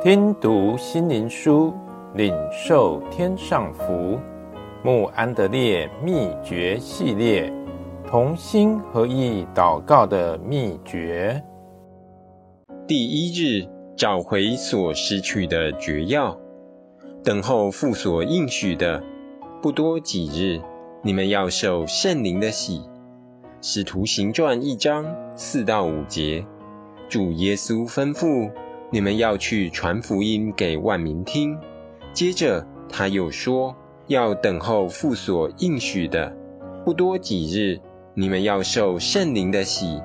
[0.00, 1.74] 听读心灵书，
[2.14, 4.16] 领受天上福。
[4.84, 7.52] 慕安德烈秘诀系列，
[8.06, 11.42] 同心合意祷告的秘诀。
[12.86, 16.38] 第一日，找回所失去的诀要。
[17.24, 19.02] 等候父所应许的，
[19.60, 20.62] 不多几日，
[21.02, 22.82] 你们要受圣灵的洗。
[23.60, 26.46] 使徒行传一章四到五节，
[27.08, 28.52] 主耶稣吩咐
[28.90, 31.58] 你们要去传福音给万民听。
[32.12, 36.36] 接着他又说，要等候父所应许的，
[36.84, 37.80] 不多几日，
[38.14, 40.00] 你们要受圣灵的洗。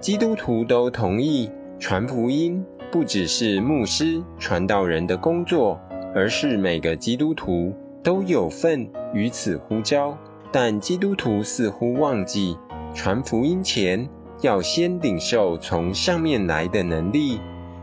[0.00, 5.80] 基督徒都同意传福音，不只是牧师传道人的工作。
[6.12, 7.72] 而是每个基督徒
[8.02, 10.18] 都有份于此呼召，
[10.50, 12.58] 但基督徒似乎忘记
[12.96, 14.08] 传福音前
[14.40, 17.38] 要先领受从上面来的能力。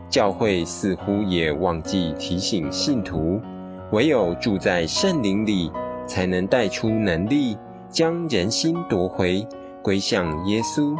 [0.09, 3.41] 教会似乎也忘记提醒信徒，
[3.91, 5.71] 唯有住在圣灵里，
[6.05, 7.57] 才能带出能力，
[7.89, 9.47] 将人心夺回，
[9.81, 10.95] 归向耶稣。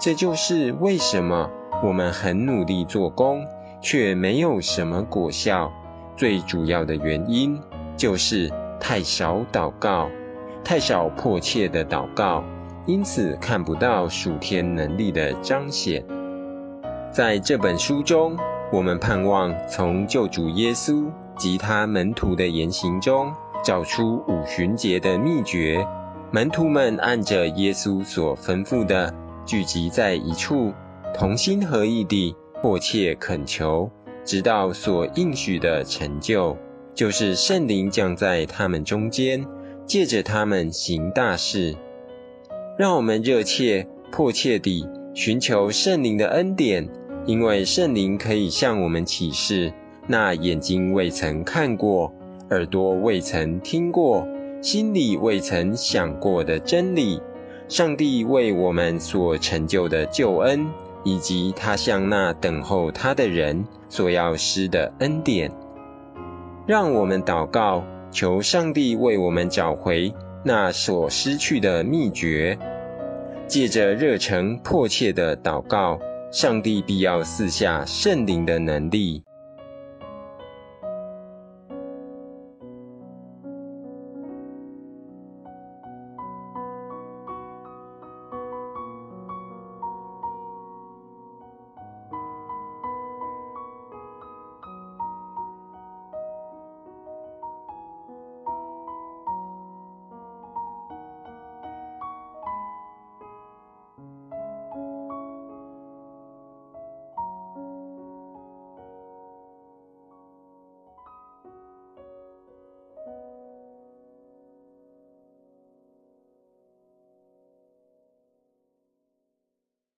[0.00, 1.50] 这就是为什么
[1.84, 3.44] 我们很努力做工，
[3.80, 5.72] 却没有什么果效。
[6.16, 7.58] 最主要的原因
[7.96, 10.08] 就是太少祷告，
[10.62, 12.44] 太少迫切的祷告，
[12.86, 16.04] 因此看不到属天能力的彰显。
[17.12, 18.36] 在这本书中，
[18.72, 21.04] 我们盼望从救主耶稣
[21.36, 23.30] 及他门徒的言行中，
[23.62, 25.86] 找出五旬节的秘诀。
[26.30, 29.12] 门徒们按着耶稣所吩咐的，
[29.44, 30.72] 聚集在一处，
[31.14, 33.90] 同心合意地迫切恳求。
[34.24, 36.56] 直到所应许的成就，
[36.94, 39.44] 就是圣灵降在他们中间，
[39.84, 41.76] 借着他们行大事。
[42.78, 46.88] 让我们热切、迫切地寻求圣灵的恩典，
[47.26, 49.72] 因为圣灵可以向我们启示
[50.06, 52.12] 那眼睛未曾看过、
[52.50, 54.26] 耳朵未曾听过、
[54.60, 57.20] 心里未曾想过的真理。
[57.68, 60.66] 上帝为我们所成就的救恩。
[61.04, 65.50] 以及他向那等候他的人所要施的恩典，
[66.64, 67.82] 让我们祷告，
[68.12, 72.56] 求上帝为我们找回那所失去的秘诀。
[73.48, 75.98] 借着热诚迫切的祷告，
[76.32, 79.22] 上帝必要赐下圣灵的能力。